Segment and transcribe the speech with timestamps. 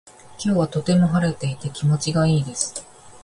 [0.43, 2.73] 今日はとても晴れていて気持ちがいいです。